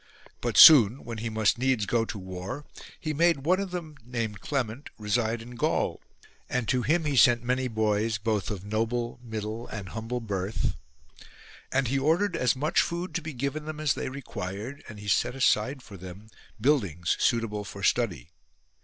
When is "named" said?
4.03-4.41